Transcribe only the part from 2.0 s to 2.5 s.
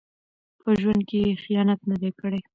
دی کړی.